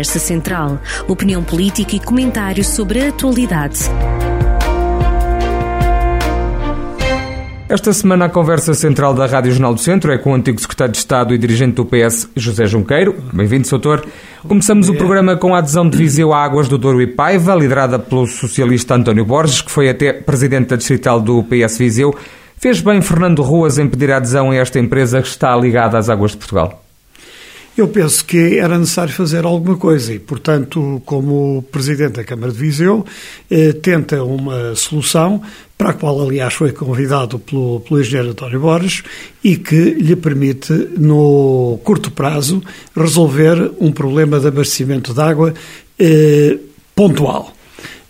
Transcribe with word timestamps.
Conversa 0.00 0.18
Central. 0.18 0.78
Opinião 1.06 1.44
política 1.44 1.94
e 1.94 2.00
comentários 2.00 2.68
sobre 2.68 3.02
a 3.02 3.08
atualidade. 3.10 3.80
Esta 7.68 7.92
semana 7.92 8.24
a 8.24 8.28
conversa 8.30 8.72
central 8.72 9.12
da 9.12 9.26
Rádio 9.26 9.52
Jornal 9.52 9.74
do 9.74 9.80
Centro 9.80 10.10
é 10.10 10.16
com 10.16 10.32
o 10.32 10.34
antigo 10.34 10.58
secretário 10.58 10.92
de 10.92 10.96
Estado 10.96 11.34
e 11.34 11.38
dirigente 11.38 11.74
do 11.74 11.84
PS, 11.84 12.30
José 12.34 12.64
Junqueiro. 12.64 13.14
Bem-vindo, 13.30 13.68
doutor. 13.68 14.06
Começamos 14.48 14.88
o 14.88 14.94
programa 14.94 15.36
com 15.36 15.54
a 15.54 15.58
adesão 15.58 15.86
de 15.86 15.98
Viseu 15.98 16.32
a 16.32 16.42
Águas 16.42 16.66
do 16.66 16.78
Douro 16.78 17.02
e 17.02 17.06
Paiva, 17.06 17.54
liderada 17.54 17.98
pelo 17.98 18.26
socialista 18.26 18.94
António 18.94 19.26
Borges, 19.26 19.60
que 19.60 19.70
foi 19.70 19.90
até 19.90 20.14
presidente 20.14 20.68
da 20.68 20.76
distrital 20.76 21.20
do 21.20 21.44
PS 21.44 21.76
Viseu. 21.76 22.16
Fez 22.56 22.80
bem 22.80 23.02
Fernando 23.02 23.42
Ruas 23.42 23.76
em 23.76 23.86
pedir 23.86 24.10
a 24.12 24.16
adesão 24.16 24.50
a 24.50 24.56
esta 24.56 24.78
empresa 24.78 25.20
que 25.20 25.28
está 25.28 25.54
ligada 25.54 25.98
às 25.98 26.08
Águas 26.08 26.30
de 26.30 26.38
Portugal? 26.38 26.82
Eu 27.76 27.88
penso 27.88 28.24
que 28.24 28.58
era 28.58 28.78
necessário 28.78 29.12
fazer 29.12 29.44
alguma 29.44 29.76
coisa 29.76 30.12
e, 30.12 30.18
portanto, 30.18 31.00
como 31.06 31.62
Presidente 31.70 32.14
da 32.14 32.24
Câmara 32.24 32.52
de 32.52 32.58
Viseu, 32.58 33.06
eh, 33.50 33.72
tenta 33.72 34.22
uma 34.24 34.74
solução 34.74 35.40
para 35.78 35.90
a 35.90 35.94
qual, 35.94 36.20
aliás, 36.20 36.52
foi 36.52 36.72
convidado 36.72 37.38
pelo, 37.38 37.80
pelo 37.80 38.00
engenheiro 38.00 38.32
António 38.32 38.60
Borges 38.60 39.02
e 39.42 39.56
que 39.56 39.94
lhe 39.94 40.16
permite, 40.16 40.72
no 40.98 41.80
curto 41.84 42.10
prazo, 42.10 42.62
resolver 42.94 43.72
um 43.80 43.90
problema 43.90 44.38
de 44.38 44.48
abastecimento 44.48 45.14
de 45.14 45.20
água 45.20 45.54
eh, 45.98 46.58
pontual. 46.94 47.54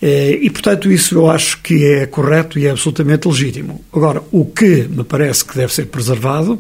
Eh, 0.03 0.39
e, 0.43 0.49
portanto, 0.49 0.91
isso 0.91 1.15
eu 1.15 1.31
acho 1.31 1.61
que 1.61 1.85
é 1.85 2.07
correto 2.07 2.59
e 2.59 2.67
é 2.67 2.71
absolutamente 2.71 3.29
legítimo. 3.29 3.85
Agora, 3.93 4.23
o 4.33 4.47
que 4.47 4.89
me 4.89 5.05
parece 5.05 5.45
que 5.45 5.55
deve 5.55 5.75
ser 5.75 5.87
preservado 5.87 6.59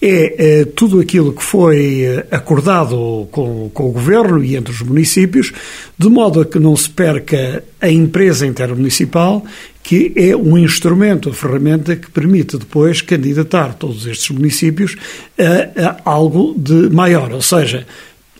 é, 0.00 0.60
é 0.60 0.64
tudo 0.64 0.98
aquilo 0.98 1.32
que 1.34 1.42
foi 1.42 2.04
eh, 2.04 2.26
acordado 2.30 3.28
com, 3.30 3.70
com 3.74 3.88
o 3.88 3.92
Governo 3.92 4.42
e 4.42 4.56
entre 4.56 4.72
os 4.72 4.80
municípios, 4.80 5.52
de 5.98 6.08
modo 6.08 6.40
a 6.40 6.46
que 6.46 6.58
não 6.58 6.74
se 6.74 6.88
perca 6.88 7.62
a 7.78 7.90
empresa 7.90 8.46
intermunicipal, 8.46 9.44
que 9.82 10.12
é 10.16 10.34
um 10.34 10.56
instrumento, 10.56 11.28
a 11.28 11.34
ferramenta 11.34 11.96
que 11.96 12.10
permite 12.10 12.56
depois 12.56 13.02
candidatar 13.02 13.74
todos 13.74 14.06
estes 14.06 14.30
municípios 14.30 14.96
a, 15.38 15.86
a 15.86 16.00
algo 16.10 16.54
de 16.56 16.88
maior. 16.88 17.30
Ou 17.32 17.42
seja, 17.42 17.86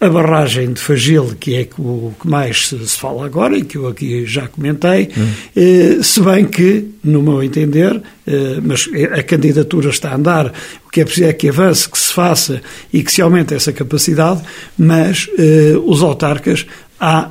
a 0.00 0.08
barragem 0.08 0.72
de 0.72 0.80
Fagil, 0.80 1.36
que 1.38 1.54
é 1.54 1.68
o 1.78 2.12
que 2.18 2.26
mais 2.26 2.68
se, 2.68 2.76
fala 2.96 3.26
agora 3.26 3.56
e 3.56 3.62
que 3.62 3.76
eu 3.76 3.86
aqui 3.86 4.24
já 4.24 4.48
comentei, 4.48 5.10
hum. 5.16 6.02
se 6.02 6.20
bem 6.22 6.46
que, 6.46 6.86
no 7.04 7.22
meu 7.22 7.42
entender, 7.42 8.00
eh, 8.26 8.58
mas 8.62 8.88
a 9.12 9.22
candidatura 9.22 9.90
está 9.90 10.12
a 10.12 10.16
andar, 10.16 10.52
o 10.86 10.90
que 10.90 11.02
é 11.02 11.04
preciso 11.04 11.28
é 11.28 11.32
que 11.34 11.50
avance, 11.50 11.88
que 11.88 11.98
se 11.98 12.12
faça 12.14 12.62
e 12.90 13.02
que 13.02 13.12
se 13.12 13.20
aumente 13.20 13.52
essa 13.52 13.72
capacidade, 13.72 14.40
mas 14.78 15.28
eh, 15.38 15.74
os 15.84 16.02
autarcas 16.02 16.66
há 17.00 17.30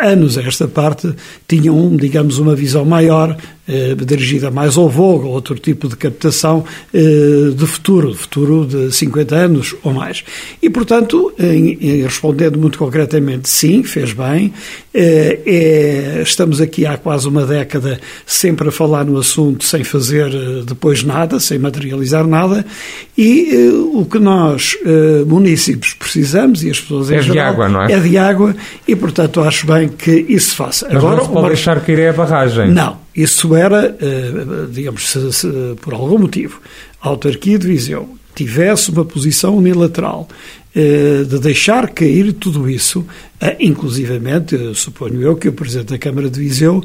anos 0.00 0.38
a 0.38 0.42
esta 0.42 0.66
parte 0.66 1.14
tinham, 1.46 1.96
digamos, 1.96 2.38
uma 2.38 2.54
visão 2.54 2.84
maior 2.84 3.36
eh, 3.68 3.96
dirigida 3.96 4.48
mais 4.48 4.76
ao 4.76 4.88
Vogue, 4.88 5.26
ou 5.26 5.32
outro 5.32 5.58
tipo 5.58 5.88
de 5.88 5.96
captação 5.96 6.64
eh, 6.94 7.50
de 7.52 7.66
futuro, 7.66 8.12
de 8.12 8.16
futuro 8.16 8.64
de 8.64 8.94
50 8.94 9.34
anos 9.34 9.74
ou 9.82 9.92
mais. 9.92 10.22
E, 10.62 10.70
portanto, 10.70 11.32
em, 11.36 11.76
em 11.80 12.02
respondendo 12.04 12.60
muito 12.60 12.78
concretamente, 12.78 13.48
sim, 13.48 13.82
fez 13.82 14.12
bem. 14.12 14.52
Eh, 14.94 15.40
é, 15.44 16.22
estamos 16.22 16.60
aqui 16.60 16.86
há 16.86 16.96
quase 16.96 17.26
uma 17.26 17.44
década 17.44 17.98
sempre 18.24 18.68
a 18.68 18.70
falar 18.70 19.04
no 19.04 19.18
assunto 19.18 19.64
sem 19.64 19.82
fazer 19.82 20.30
depois 20.64 21.02
nada, 21.02 21.40
sem 21.40 21.58
materializar 21.58 22.24
nada, 22.24 22.64
e 23.18 23.68
o 23.92 24.06
que 24.06 24.18
nós, 24.18 24.76
municípios, 25.26 25.92
precisamos, 25.92 26.62
e 26.62 26.70
as 26.70 26.80
pessoas 26.80 27.10
em 27.10 27.16
é 27.16 27.22
geral, 27.22 27.34
de 27.34 27.40
água, 27.40 27.68
não 27.68 27.82
é? 27.82 27.92
É 27.92 27.98
de 27.98 28.16
água, 28.16 28.56
e, 28.86 28.94
portanto, 28.94 29.40
acho 29.40 29.66
bem 29.66 29.88
que 29.88 30.12
isso 30.28 30.50
se 30.50 30.56
faça. 30.56 30.86
Mas 30.88 30.96
Agora, 30.98 31.16
não 31.16 31.24
se 31.24 31.28
pode 31.28 31.40
uma... 31.40 31.48
deixar 31.48 31.80
cair 31.80 32.08
a 32.08 32.12
barragem. 32.12 32.70
Não, 32.70 32.98
isso 33.14 33.54
era, 33.54 33.96
eh, 34.00 34.66
digamos, 34.70 35.08
se, 35.08 35.32
se, 35.32 35.48
por 35.80 35.92
algum 35.94 36.18
motivo, 36.18 36.60
a 37.00 37.08
autarquia 37.08 37.58
de 37.58 37.66
Viseu 37.66 38.08
tivesse 38.34 38.90
uma 38.90 39.04
posição 39.04 39.56
unilateral 39.56 40.28
eh, 40.74 41.24
de 41.26 41.38
deixar 41.40 41.88
cair 41.88 42.32
tudo 42.34 42.68
isso, 42.68 43.04
inclusivamente, 43.60 44.56
suponho 44.74 45.20
eu, 45.20 45.36
que 45.36 45.48
o 45.48 45.52
Presidente 45.52 45.88
da 45.88 45.98
Câmara 45.98 46.30
de 46.30 46.40
Viseu 46.40 46.82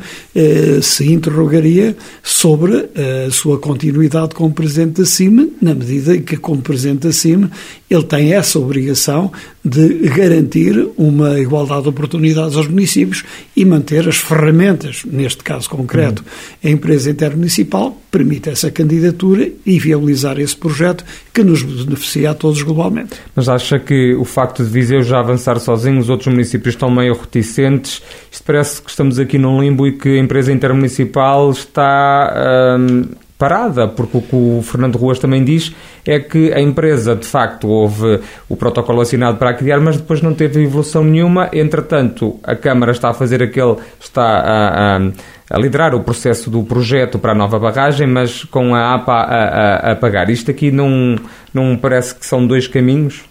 se 0.82 1.12
interrogaria 1.12 1.96
sobre 2.22 2.90
a 3.28 3.32
sua 3.32 3.58
continuidade 3.58 4.36
como 4.36 4.54
Presidente 4.54 5.02
da 5.02 5.06
CIM, 5.06 5.54
na 5.62 5.74
medida 5.74 6.16
em 6.16 6.22
que, 6.22 6.38
como 6.38 6.62
Presidente 6.62 7.08
da 7.08 7.12
CIM, 7.12 7.50
ele 7.90 8.04
tem 8.04 8.34
essa 8.34 8.60
obrigação 8.60 9.32
de 9.64 10.10
garantir 10.10 10.90
uma 10.98 11.40
igualdade 11.40 11.84
de 11.84 11.90
oportunidades 11.90 12.58
aos 12.58 12.68
municípios 12.68 13.24
e 13.56 13.64
manter 13.64 14.08
as 14.08 14.18
ferramentas, 14.18 15.04
neste 15.06 15.44
caso 15.44 15.70
concreto, 15.70 16.24
a 16.64 16.70
empresa 16.70 17.12
intermunicipal, 17.12 18.02
permite 18.10 18.50
essa 18.50 18.72
candidatura 18.72 19.50
e 19.66 19.80
viabilizar 19.80 20.40
esse 20.40 20.56
projeto 20.56 21.06
que 21.34 21.44
nos 21.44 21.62
beneficia 21.64 22.32
a 22.32 22.34
todos 22.34 22.62
globalmente. 22.62 23.12
Mas 23.36 23.48
acha 23.48 23.80
que 23.80 24.14
o 24.16 24.26
facto 24.26 24.64
de 24.64 24.70
Viseu 24.70 25.02
já 25.04 25.20
avançar 25.20 25.60
sozinho, 25.60 26.00
os 26.00 26.10
outros 26.10 26.28
municípios 26.28 26.41
estão 26.42 26.90
meio 26.90 27.14
reticentes, 27.14 28.02
isto 28.32 28.44
parece 28.44 28.82
que 28.82 28.90
estamos 28.90 29.20
aqui 29.20 29.38
num 29.38 29.62
limbo 29.62 29.88
e 29.88 29.94
que 29.94 30.10
a 30.10 30.20
empresa 30.20 30.52
intermunicipal 30.52 31.52
está. 31.52 32.78
Hum, 32.80 33.06
parada, 33.42 33.88
porque 33.88 34.18
o 34.18 34.22
que 34.22 34.36
o 34.36 34.62
Fernando 34.62 35.00
Ruas 35.00 35.18
também 35.18 35.44
diz 35.44 35.74
é 36.06 36.20
que 36.20 36.52
a 36.54 36.60
empresa, 36.60 37.16
de 37.16 37.26
facto, 37.26 37.68
houve 37.68 38.20
o 38.50 38.56
protocolo 38.56 39.02
assinado 39.02 39.38
para 39.38 39.52
a 39.52 39.54
criar, 39.54 39.80
mas 39.80 39.98
depois 39.98 40.22
não 40.22 40.34
teve 40.34 40.64
evolução 40.64 41.04
nenhuma. 41.04 41.50
Entretanto, 41.54 42.40
a 42.44 42.56
Câmara 42.56 42.92
está 42.92 43.10
a 43.10 43.14
fazer 43.14 43.44
aquele, 43.44 43.76
está 44.00 44.24
a, 44.24 44.98
a, 44.98 45.02
a 45.50 45.60
liderar 45.60 45.94
o 45.94 46.04
processo 46.04 46.50
do 46.50 46.64
projeto 46.64 47.20
para 47.20 47.34
a 47.34 47.36
nova 47.36 47.60
barragem, 47.60 48.08
mas 48.08 48.44
com 48.44 48.74
a 48.74 48.96
APA 48.96 49.14
a, 49.14 49.90
a, 49.90 49.92
a 49.92 49.96
pagar. 49.96 50.30
Isto 50.30 50.52
aqui 50.52 50.72
não, 50.72 51.16
não 51.54 51.78
parece 51.78 52.16
que 52.16 52.26
são 52.26 52.46
dois 52.46 52.68
caminhos? 52.68 53.24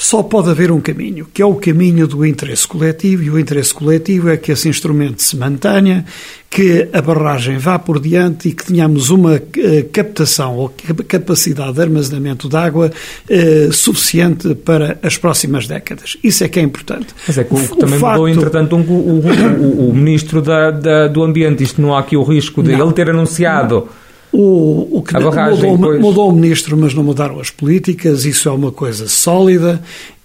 só 0.00 0.22
pode 0.22 0.48
haver 0.48 0.70
um 0.70 0.80
caminho, 0.80 1.26
que 1.34 1.42
é 1.42 1.44
o 1.44 1.56
caminho 1.56 2.06
do 2.06 2.24
interesse 2.24 2.68
coletivo, 2.68 3.24
e 3.24 3.30
o 3.30 3.38
interesse 3.38 3.74
coletivo 3.74 4.30
é 4.30 4.36
que 4.36 4.52
esse 4.52 4.68
instrumento 4.68 5.20
se 5.20 5.36
mantenha, 5.36 6.04
que 6.48 6.88
a 6.92 7.02
barragem 7.02 7.58
vá 7.58 7.80
por 7.80 7.98
diante 7.98 8.48
e 8.48 8.52
que 8.52 8.64
tenhamos 8.64 9.10
uma 9.10 9.34
uh, 9.34 9.88
captação 9.92 10.56
ou 10.56 10.72
capacidade 11.08 11.72
de 11.72 11.82
armazenamento 11.82 12.07
de 12.10 12.56
água 12.56 12.90
uh, 12.90 13.72
suficiente 13.72 14.54
para 14.54 14.98
as 15.02 15.16
próximas 15.16 15.66
décadas. 15.66 16.16
Isso 16.22 16.44
é 16.44 16.48
que 16.48 16.58
é 16.58 16.62
importante. 16.62 17.08
Mas 17.26 17.38
é 17.38 17.44
que 17.44 17.54
o, 17.54 17.58
o 17.58 17.76
também 17.76 17.98
facto... 17.98 18.12
mudou, 18.12 18.28
entretanto, 18.28 18.76
um, 18.76 18.80
o, 18.80 19.90
o, 19.90 19.94
Ministro 19.94 20.40
da, 20.40 20.70
da, 20.70 21.08
do 21.08 21.22
Ambiente. 21.22 21.62
Isto 21.62 21.80
não 21.80 21.94
há 21.94 22.00
aqui 22.00 22.16
o 22.16 22.22
risco 22.22 22.62
de 22.62 22.72
não, 22.72 22.86
ele 22.86 22.92
ter 22.92 23.10
anunciado... 23.10 23.74
Não 23.74 24.08
o, 24.32 24.98
o 24.98 25.02
que 25.02 25.14
mudou, 25.18 26.00
mudou, 26.00 26.28
o 26.28 26.32
ministro, 26.32 26.76
mas 26.76 26.92
não 26.92 27.02
mudaram 27.02 27.40
as 27.40 27.50
políticas, 27.50 28.24
isso 28.24 28.48
é 28.48 28.52
uma 28.52 28.70
coisa 28.70 29.08
sólida. 29.08 29.80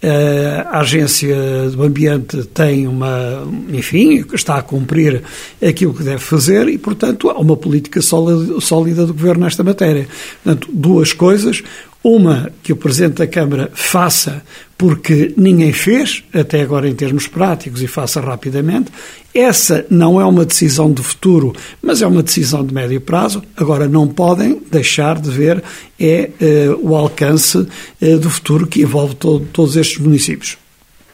Eh, 0.05 0.65
a 0.69 0.81
Agência 0.81 1.69
do 1.71 1.81
Ambiente 1.81 2.43
tem 2.47 2.85
uma, 2.85 3.47
enfim, 3.69 4.25
está 4.33 4.57
a 4.57 4.61
cumprir 4.61 5.23
aquilo 5.65 5.93
que 5.93 6.03
deve 6.03 6.19
fazer 6.19 6.67
e, 6.67 6.77
portanto, 6.77 7.29
há 7.29 7.39
uma 7.39 7.55
política 7.55 8.01
sólida, 8.01 8.59
sólida 8.59 9.05
do 9.05 9.13
Governo 9.13 9.45
nesta 9.45 9.63
matéria. 9.63 10.05
Portanto, 10.43 10.67
duas 10.73 11.13
coisas. 11.13 11.63
Uma, 12.03 12.51
que 12.61 12.73
o 12.73 12.75
Presidente 12.75 13.19
da 13.19 13.27
Câmara 13.27 13.71
faça 13.73 14.43
porque 14.77 15.33
ninguém 15.37 15.71
fez, 15.71 16.21
até 16.33 16.61
agora 16.61 16.89
em 16.89 16.93
termos 16.93 17.27
práticos, 17.27 17.81
e 17.81 17.87
faça 17.87 18.19
rapidamente. 18.19 18.91
Essa 19.33 19.85
não 19.89 20.19
é 20.19 20.25
uma 20.25 20.43
decisão 20.43 20.91
de 20.91 21.01
futuro, 21.01 21.55
mas 21.81 22.01
é 22.01 22.07
uma 22.07 22.21
decisão 22.21 22.65
de 22.65 22.73
médio 22.73 22.99
prazo. 22.99 23.41
Agora, 23.55 23.87
não 23.87 24.05
podem 24.05 24.61
deixar 24.69 25.21
de 25.21 25.29
ver 25.29 25.63
é 25.97 26.29
uh, 26.41 26.89
o 26.89 26.95
alcance 26.97 27.57
uh, 27.57 28.19
do 28.19 28.29
futuro 28.29 28.67
que 28.67 28.81
envolve 28.81 29.15
todo, 29.15 29.47
todos 29.53 29.77
estes 29.77 29.99
municípios. 29.99 30.57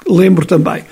Lembro 0.08 0.48
também 0.48 0.84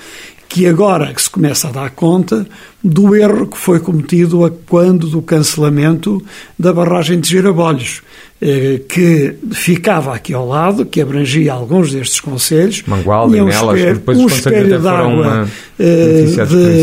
que 0.57 0.65
agora 0.65 1.13
que 1.13 1.21
se 1.21 1.30
começa 1.30 1.68
a 1.68 1.71
dar 1.71 1.92
conta 1.92 2.48
do 2.83 3.15
erro 3.15 3.45
que 3.45 3.57
foi 3.57 3.80
cometido 3.80 4.44
a 4.44 4.50
quando 4.50 5.07
do 5.07 5.21
cancelamento 5.21 6.19
da 6.57 6.74
barragem 6.74 7.19
de 7.19 7.30
Girabolhos, 7.30 8.01
eh, 8.42 8.81
que 8.89 9.36
ficava 9.51 10.15
aqui 10.15 10.33
ao 10.33 10.48
lado, 10.48 10.83
que 10.83 11.00
abrangia 11.00 11.54
alguns 11.54 11.92
destes 11.92 12.19
conselhos. 12.19 12.81
Mangualde, 12.88 13.39
um 13.39 13.45
Nelas, 13.45 13.77
espelho, 13.77 13.94
depois 13.94 14.18
um 14.18 14.25
espelho 14.25 14.81
de 14.81 14.88
água 14.88 15.48
eh, 15.77 16.25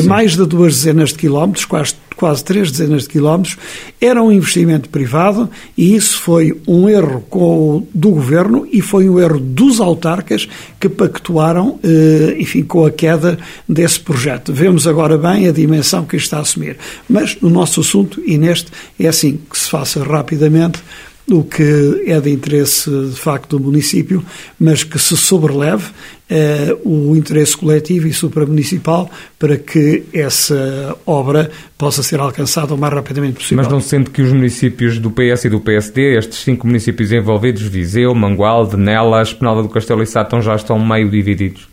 de 0.00 0.06
mais 0.06 0.36
de 0.36 0.46
duas 0.46 0.74
dezenas 0.74 1.08
de 1.08 1.16
quilómetros, 1.16 1.64
quase 1.64 1.96
quase 2.24 2.42
três 2.42 2.70
dezenas 2.70 3.02
de 3.02 3.10
quilómetros, 3.10 3.58
era 4.00 4.22
um 4.22 4.32
investimento 4.32 4.88
privado 4.88 5.50
e 5.76 5.94
isso 5.94 6.18
foi 6.22 6.58
um 6.66 6.88
erro 6.88 7.22
com, 7.28 7.86
do 7.92 8.12
governo 8.12 8.66
e 8.72 8.80
foi 8.80 9.10
um 9.10 9.20
erro 9.20 9.38
dos 9.38 9.78
autarcas 9.78 10.48
que 10.80 10.88
pactuaram, 10.88 11.78
eh, 11.84 12.36
enfim, 12.38 12.62
com 12.62 12.86
a 12.86 12.90
queda 12.90 13.38
desse 13.68 14.00
projeto. 14.00 14.54
Vemos 14.54 14.86
agora 14.86 15.18
bem 15.18 15.48
a 15.48 15.52
dimensão 15.52 16.06
que 16.06 16.16
está 16.16 16.38
a 16.38 16.40
assumir. 16.40 16.78
Mas 17.06 17.36
no 17.42 17.50
nosso 17.50 17.80
assunto 17.80 18.22
e 18.24 18.38
neste 18.38 18.70
é 18.98 19.06
assim 19.06 19.38
que 19.50 19.58
se 19.58 19.68
faça 19.68 20.02
rapidamente 20.02 20.82
o 21.30 21.42
que 21.42 22.04
é 22.06 22.20
de 22.20 22.30
interesse, 22.30 22.90
de 22.90 23.16
facto, 23.16 23.56
do 23.56 23.64
município, 23.64 24.24
mas 24.60 24.84
que 24.84 24.98
se 24.98 25.16
sobreleve 25.16 25.86
eh, 26.28 26.76
o 26.84 27.16
interesse 27.16 27.56
coletivo 27.56 28.06
e 28.06 28.12
supramunicipal 28.12 29.10
para 29.38 29.56
que 29.56 30.04
essa 30.12 30.96
obra 31.06 31.50
possa 31.78 32.02
ser 32.02 32.20
alcançada 32.20 32.74
o 32.74 32.78
mais 32.78 32.92
rapidamente 32.92 33.34
possível. 33.34 33.56
Mas 33.56 33.68
não 33.72 33.80
sente 33.80 34.10
que 34.10 34.20
os 34.20 34.32
municípios 34.32 34.98
do 34.98 35.10
PS 35.10 35.46
e 35.46 35.48
do 35.48 35.60
PSD, 35.60 36.18
estes 36.18 36.40
cinco 36.40 36.66
municípios 36.66 37.10
envolvidos, 37.10 37.62
Viseu, 37.62 38.14
Mangualde, 38.14 38.76
Nelas, 38.76 39.32
Penalva 39.32 39.62
do 39.62 39.68
Castelo 39.68 40.02
e 40.02 40.06
Sátão, 40.06 40.42
já 40.42 40.54
estão 40.54 40.78
meio 40.78 41.10
divididos? 41.10 41.68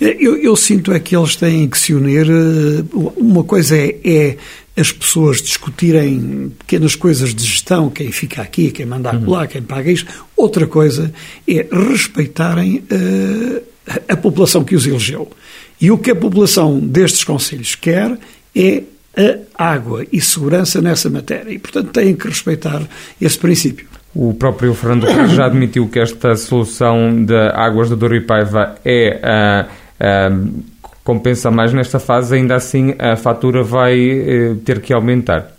Eh, 0.00 0.16
eu, 0.20 0.36
eu, 0.36 0.56
sinto 0.56 0.92
é 0.92 1.00
que 1.00 1.16
eles 1.16 1.36
têm 1.36 1.68
que 1.68 1.78
se 1.78 1.94
unir. 1.94 2.26
Eh, 2.28 2.84
uma 3.16 3.44
coisa 3.44 3.76
é, 3.76 3.96
é, 4.04 4.36
as 4.78 4.92
pessoas 4.92 5.42
discutirem 5.42 6.52
pequenas 6.58 6.94
coisas 6.94 7.34
de 7.34 7.44
gestão, 7.44 7.90
quem 7.90 8.12
fica 8.12 8.42
aqui, 8.42 8.70
quem 8.70 8.86
manda 8.86 9.10
acolá, 9.10 9.42
uhum. 9.42 9.46
quem 9.48 9.62
paga 9.62 9.90
isto. 9.90 10.08
Outra 10.36 10.66
coisa 10.66 11.12
é 11.48 11.66
respeitarem 11.70 12.84
uh, 12.90 13.62
a 14.08 14.16
população 14.16 14.62
que 14.62 14.76
os 14.76 14.86
elegeu. 14.86 15.28
E 15.80 15.90
o 15.90 15.98
que 15.98 16.10
a 16.10 16.16
população 16.16 16.78
destes 16.78 17.24
conselhos 17.24 17.74
quer 17.74 18.16
é 18.54 18.82
a 19.56 19.72
água 19.72 20.06
e 20.12 20.20
segurança 20.20 20.80
nessa 20.80 21.10
matéria. 21.10 21.50
E, 21.50 21.58
portanto, 21.58 21.90
têm 21.90 22.14
que 22.14 22.28
respeitar 22.28 22.82
esse 23.20 23.38
princípio. 23.38 23.86
O 24.14 24.32
próprio 24.32 24.74
Fernando 24.74 25.06
já 25.34 25.46
admitiu 25.46 25.88
que 25.88 25.98
esta 25.98 26.36
solução 26.36 27.24
de 27.24 27.34
águas 27.52 27.88
do 27.88 27.96
Douro 27.96 28.14
e 28.14 28.20
Paiva 28.20 28.76
é 28.84 29.66
uh, 30.00 30.34
uh, 30.34 30.64
compensa 31.08 31.50
mais 31.50 31.72
nesta 31.72 31.98
fase, 31.98 32.34
ainda 32.34 32.54
assim 32.54 32.94
a 32.98 33.16
fatura 33.16 33.62
vai 33.62 33.96
uh, 33.98 34.56
ter 34.56 34.78
que 34.82 34.92
aumentar. 34.92 35.56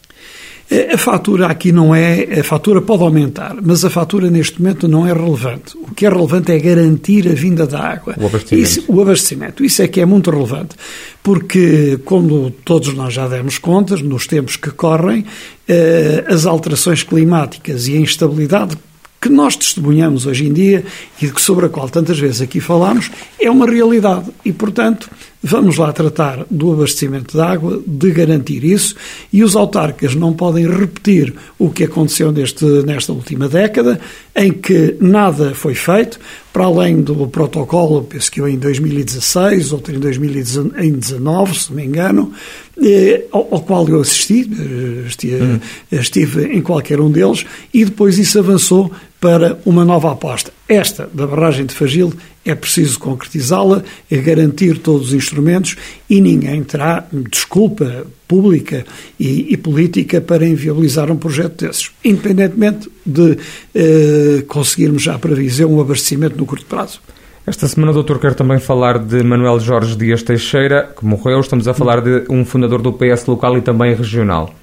A 0.94 0.98
fatura 1.00 1.48
aqui 1.48 1.72
não 1.72 1.96
é. 1.96 2.40
A 2.40 2.44
fatura 2.44 2.80
pode 2.80 3.02
aumentar, 3.02 3.56
mas 3.60 3.84
a 3.84 3.90
fatura 3.90 4.30
neste 4.30 4.62
momento 4.62 4.88
não 4.88 5.08
é 5.08 5.12
relevante. 5.12 5.76
O 5.76 5.96
que 5.96 6.06
é 6.06 6.10
relevante 6.10 6.52
é 6.52 6.60
garantir 6.60 7.28
a 7.28 7.34
vinda 7.34 7.66
da 7.66 7.80
água. 7.80 8.14
O 8.16 8.28
abastecimento. 8.28 8.70
Isso, 8.70 8.84
o 8.88 9.02
abastecimento. 9.02 9.66
Isso 9.66 9.82
é 9.82 9.88
que 9.88 10.00
é 10.00 10.06
muito 10.06 10.30
relevante. 10.30 10.76
Porque, 11.24 12.00
como 12.06 12.52
todos 12.64 12.94
nós 12.94 13.16
já 13.16 13.28
demos 13.28 13.58
contas, 13.58 14.04
nos 14.04 14.28
tempos 14.28 14.56
que 14.56 14.70
correm, 14.70 15.26
eh, 15.68 16.24
as 16.28 16.46
alterações 16.46 17.02
climáticas 17.02 17.88
e 17.88 17.98
a 17.98 18.00
instabilidade 18.00 18.78
que 19.22 19.30
nós 19.30 19.56
testemunhamos 19.56 20.26
hoje 20.26 20.48
em 20.48 20.54
dia 20.54 20.86
e 21.22 21.28
sobre 21.40 21.66
a 21.66 21.70
qual 21.70 21.90
tantas 21.90 22.18
vezes 22.18 22.42
aqui 22.42 22.60
falamos, 22.60 23.12
é 23.40 23.50
uma 23.52 23.66
realidade. 23.66 24.30
E, 24.46 24.54
portanto, 24.54 25.10
vamos 25.42 25.78
lá 25.78 25.92
tratar 25.94 26.46
do 26.50 26.74
abastecimento 26.74 27.38
de 27.38 27.42
água, 27.42 27.82
de 27.86 28.12
garantir 28.12 28.64
isso, 28.64 28.96
e 29.32 29.44
os 29.44 29.56
autarcas 29.56 30.14
não 30.16 30.34
podem 30.34 30.68
repetir 30.68 31.34
o 31.58 31.70
que 31.70 31.86
aconteceu 31.86 32.32
neste, 32.32 32.66
nesta 32.84 33.14
última 33.14 33.48
década, 33.48 34.00
em 34.36 34.52
que 34.52 34.98
nada 35.00 35.56
foi 35.56 35.76
feito, 35.76 36.20
para 36.52 36.66
além 36.66 37.02
do 37.02 37.28
protocolo, 37.28 38.04
penso 38.04 38.32
que 38.32 38.42
em 38.42 38.58
2016, 38.58 39.72
outro 39.72 39.96
em 39.96 40.00
2019, 40.00 41.58
se 41.58 41.70
não 41.70 41.78
me 41.78 41.86
engano, 41.86 42.34
eh, 42.82 43.26
ao, 43.32 43.48
ao, 43.52 43.62
qual 43.62 43.88
eu 43.88 44.02
assisti, 44.02 44.42
eh, 44.42 45.08
estive, 45.08 45.44
hum. 45.44 45.60
estive 45.92 46.46
em 46.48 46.62
qualquer 46.62 47.00
um 47.00 47.12
deles, 47.12 47.46
e 47.74 47.86
depois 47.86 48.18
isso 48.18 48.40
avançou 48.40 48.92
para 49.20 49.60
uma 49.66 49.84
nova 49.84 50.12
aposta. 50.12 50.52
Esta, 50.68 51.10
da 51.14 51.28
barragem 51.28 51.66
de 51.66 51.74
Fagil, 51.74 52.14
é 52.46 52.56
preciso 52.56 53.00
concretizá-la, 53.00 53.84
é 54.10 54.18
garantir 54.18 54.78
todos 54.80 55.10
os 55.10 55.14
instrumentos 55.14 55.76
e 56.10 56.22
ninguém 56.22 56.64
terá 56.64 57.06
desculpa 57.30 58.06
pública 58.28 58.86
e, 59.20 59.54
e 59.54 59.58
política 59.58 60.22
para 60.22 60.48
inviabilizar 60.48 61.12
um 61.12 61.18
projeto 61.18 61.66
desses, 61.66 61.92
independentemente 62.04 62.90
de 63.06 63.38
eh, 63.76 64.44
conseguirmos 64.48 65.04
já 65.04 65.18
para 65.18 65.36
Viseu 65.36 65.70
um 65.70 65.82
abastecimento 65.82 66.38
no 66.38 66.46
curto 66.46 66.66
prazo. 66.66 67.02
Esta 67.46 67.68
semana, 67.68 67.92
doutor, 67.92 68.20
quero 68.20 68.36
também 68.36 68.60
falar 68.60 69.00
de 69.00 69.24
Manuel 69.24 69.60
Jorge 69.60 69.96
Dias 69.96 70.22
Teixeira, 70.22 70.94
que 70.96 71.04
morreu. 71.04 71.40
Estamos 71.40 71.68
a 71.68 71.74
falar 71.74 72.00
de 72.00 72.26
um 72.30 72.46
fundador 72.46 72.80
do 72.80 72.94
PS 72.94 73.26
local 73.26 73.58
e 73.58 73.62
também 73.62 73.96
regional. 73.96 74.54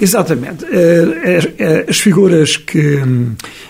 Exatamente. 0.00 0.64
Eh, 0.66 1.54
eh, 1.58 1.86
as 1.88 1.98
figuras 1.98 2.56
que. 2.56 3.00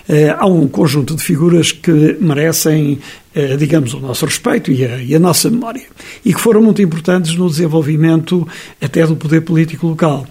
Eh, 0.07 0.35
há 0.37 0.45
um 0.45 0.67
conjunto 0.67 1.15
de 1.15 1.23
figuras 1.23 1.71
que 1.71 2.17
merecem 2.19 2.99
eh, 2.99 3.22
digamos, 3.57 3.93
o 3.93 3.99
nosso 3.99 4.25
respeito 4.25 4.71
e 4.71 4.85
a, 4.85 4.97
e 4.97 5.15
a, 5.15 5.19
nossa 5.19 5.49
memória, 5.49 5.83
e 6.23 6.33
que 6.33 6.39
foram 6.39 6.61
muito 6.61 6.81
importantes 6.81 7.35
no 7.35 7.49
desenvolvimento 7.49 8.47
até 8.81 9.05
do 9.05 9.15
poder 9.15 9.41
político 9.41 9.87
local. 9.87 10.27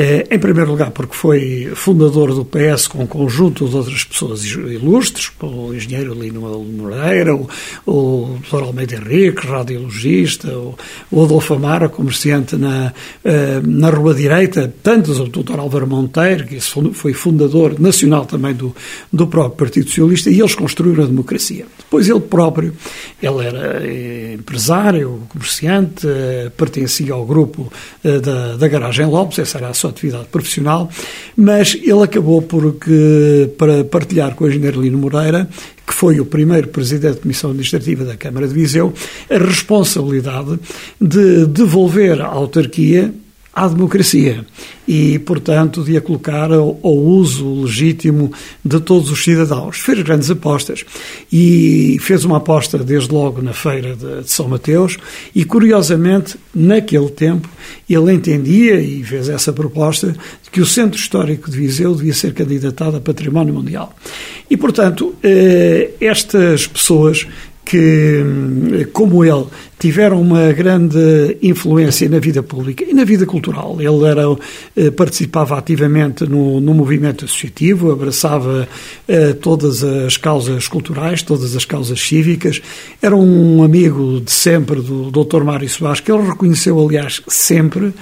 Eh, 0.00 0.28
em 0.30 0.38
primeiro 0.38 0.70
lugar, 0.70 0.92
porque 0.92 1.16
foi 1.16 1.72
fundador 1.74 2.32
do 2.32 2.44
PS 2.44 2.86
com 2.86 3.02
um 3.02 3.06
conjunto 3.06 3.68
de 3.68 3.74
outras 3.74 4.04
pessoas 4.04 4.44
ilustres, 4.44 5.32
o 5.42 5.74
engenheiro 5.74 6.14
Lino 6.14 6.40
Moreira, 6.40 7.34
o, 7.34 7.48
o 7.84 8.38
Dr. 8.48 8.62
Almeida 8.62 8.94
Henrique, 8.94 9.44
radiologista, 9.44 10.56
o, 10.56 10.78
o 11.10 11.24
Adolfo 11.24 11.54
Amara, 11.54 11.88
comerciante 11.88 12.54
na, 12.54 12.92
eh, 13.24 13.60
na 13.64 13.90
Rua 13.90 14.14
Direita, 14.14 14.72
tantos, 14.84 15.18
o 15.18 15.26
Dr. 15.26 15.58
Álvaro 15.58 15.88
Monteiro, 15.88 16.46
que 16.46 16.60
foi 16.92 17.12
fundador 17.12 17.80
nacional 17.80 18.24
também 18.24 18.54
do, 18.54 18.72
do 19.12 19.26
próprio 19.26 19.56
Partido 19.56 19.88
Socialista, 19.88 20.30
e 20.30 20.38
eles 20.38 20.54
construíram 20.54 21.02
a 21.02 21.06
democracia. 21.08 21.66
Depois 21.76 22.08
ele 22.08 22.20
próprio. 22.38 22.72
Ele 23.20 23.44
era 23.44 23.84
eh, 23.84 24.34
empresário, 24.34 25.22
comerciante, 25.28 26.06
eh, 26.06 26.52
pertencia 26.56 27.12
ao 27.12 27.26
grupo 27.26 27.72
eh, 28.04 28.20
da, 28.20 28.56
da 28.56 28.68
Garagem 28.68 29.06
Lopes, 29.06 29.40
essa 29.40 29.58
era 29.58 29.68
a 29.70 29.74
sua 29.74 29.90
atividade 29.90 30.26
profissional, 30.26 30.88
mas 31.36 31.74
ele 31.74 32.04
acabou 32.04 32.40
por 32.40 32.74
que, 32.74 33.50
para 33.58 33.82
partilhar 33.82 34.36
com 34.36 34.44
o 34.44 34.48
engenheiro 34.48 34.80
Lino 34.80 34.98
Moreira, 34.98 35.48
que 35.84 35.92
foi 35.92 36.20
o 36.20 36.26
primeiro 36.26 36.68
presidente 36.68 37.16
da 37.16 37.20
Comissão 37.22 37.50
Administrativa 37.50 38.04
da 38.04 38.16
Câmara 38.16 38.46
de 38.46 38.54
Viseu, 38.54 38.94
a 39.28 39.38
responsabilidade 39.38 40.60
de 41.00 41.44
devolver 41.46 42.20
à 42.20 42.26
autarquia 42.26 43.12
à 43.58 43.66
democracia 43.66 44.46
e, 44.86 45.18
portanto, 45.18 45.82
de 45.82 45.96
a 45.96 46.00
colocar 46.00 46.52
ao, 46.52 46.78
ao, 46.82 46.96
uso 46.96 47.62
legítimo 47.62 48.32
de 48.64 48.80
todos 48.80 49.10
os 49.10 49.22
cidadãos. 49.22 49.78
Fez 49.78 50.00
grandes 50.02 50.30
apostas 50.30 50.84
e 51.30 51.98
fez 52.00 52.24
uma 52.24 52.38
aposta 52.38 52.78
desde 52.78 53.12
logo 53.12 53.42
na 53.42 53.52
feira 53.52 53.96
de, 53.96 54.22
de 54.22 54.30
São 54.30 54.48
Mateus 54.48 54.96
e, 55.34 55.44
curiosamente, 55.44 56.36
naquele 56.54 57.10
tempo, 57.10 57.48
ele 57.90 58.12
entendia 58.12 58.80
e 58.80 59.02
fez 59.02 59.28
essa 59.28 59.52
proposta 59.52 60.12
de 60.42 60.50
que 60.50 60.60
o 60.60 60.66
Centro 60.66 60.98
Histórico 60.98 61.50
de 61.50 61.58
Viseu 61.58 61.94
devia 61.94 62.14
ser 62.14 62.32
candidatado 62.32 62.96
a 62.96 63.00
Património 63.00 63.52
Mundial. 63.52 63.94
E, 64.48 64.56
portanto, 64.56 65.14
eh, 65.22 65.90
estas 66.00 66.66
pessoas 66.66 67.26
que, 67.68 68.88
como 68.94 69.22
ele, 69.22 69.44
tiveram 69.78 70.22
uma 70.22 70.50
grande 70.54 71.36
influência 71.42 72.08
na 72.08 72.18
vida 72.18 72.42
pública 72.42 72.82
e 72.82 72.94
na 72.94 73.04
vida 73.04 73.26
cultural. 73.26 73.76
Ele 73.78 74.04
era, 74.06 74.22
eh, 74.74 74.90
participava 74.90 75.58
ativamente 75.58 76.24
no, 76.24 76.62
no 76.62 76.72
movimento 76.72 77.26
associativo, 77.26 77.92
abraçava 77.92 78.66
eh, 79.06 79.34
todas 79.34 79.84
as 79.84 80.16
causas 80.16 80.66
culturais, 80.66 81.22
todas 81.22 81.54
as 81.54 81.66
causas 81.66 82.00
cívicas. 82.00 82.62
Era 83.02 83.14
um 83.14 83.62
amigo 83.62 84.22
de 84.22 84.32
sempre 84.32 84.80
do 84.80 85.10
Dr. 85.10 85.44
Mário 85.44 85.68
Soares, 85.68 86.00
que 86.00 86.10
ele 86.10 86.26
reconheceu, 86.26 86.80
aliás, 86.80 87.20
sempre, 87.28 87.92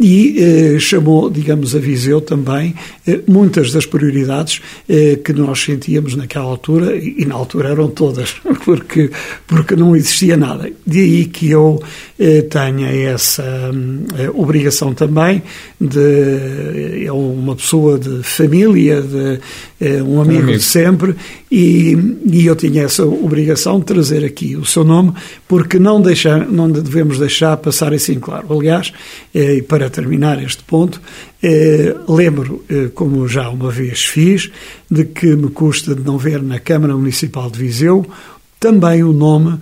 e 0.00 0.36
eh, 0.38 0.78
chamou, 0.78 1.28
digamos, 1.28 1.76
a 1.76 1.78
Viseu 1.78 2.22
também 2.22 2.74
eh, 3.06 3.20
muitas 3.28 3.70
das 3.70 3.84
prioridades 3.84 4.62
eh, 4.88 5.18
que 5.22 5.34
nós 5.34 5.60
sentíamos 5.60 6.16
naquela 6.16 6.46
altura, 6.46 6.96
e, 6.96 7.16
e, 7.18 7.26
na 7.26 7.34
altura 7.34 7.68
eram 7.68 7.88
todas, 7.88 8.34
porque, 8.64 9.10
porque 9.46 9.76
não 9.76 9.94
existia 9.94 10.38
nada. 10.38 10.72
De 10.86 11.00
aí 11.00 11.24
que 11.26 11.50
eu 11.50 11.82
eh, 12.18 12.42
tenha 12.42 12.88
essa 12.88 13.44
eh, 14.18 14.30
obrigação 14.32 14.94
também 14.94 15.42
de 15.78 17.04
é 17.04 17.12
uma 17.12 17.54
pessoa 17.54 17.98
de 17.98 18.22
família, 18.22 19.02
de 19.02 19.38
um 20.02 20.20
amigo, 20.20 20.40
um 20.40 20.42
amigo. 20.42 20.52
de 20.52 20.62
sempre, 20.62 21.14
e, 21.50 21.96
e, 22.26 22.46
eu 22.46 22.54
tinha 22.54 22.84
essa 22.84 23.04
obrigação 23.04 23.80
de 23.80 23.86
trazer 23.86 24.24
aqui 24.24 24.56
o 24.56 24.64
seu 24.64 24.84
nome, 24.84 25.12
porque 25.48 25.78
não, 25.78 26.00
deixar, 26.00 26.46
não 26.46 26.70
devemos 26.70 27.18
deixar 27.18 27.56
passar 27.56 27.92
assim 27.92 28.20
claro. 28.20 28.52
Aliás, 28.52 28.92
para 29.66 29.90
terminar 29.90 30.40
este 30.42 30.62
ponto, 30.62 31.00
eh, 31.42 31.96
lembro, 32.08 32.62
eh, 32.68 32.90
como 32.94 33.26
já 33.26 33.48
uma 33.48 33.70
vez 33.70 34.04
fiz, 34.04 34.50
de 34.88 35.04
que 35.04 35.34
me 35.34 35.50
custa 35.50 35.94
de 35.94 36.02
não 36.02 36.18
ver 36.18 36.40
na 36.42 36.60
Câmara 36.60 36.94
Municipal 36.94 37.50
de 37.50 37.58
Viseu 37.58 38.06
também 38.60 39.02
o 39.02 39.12
nome 39.12 39.58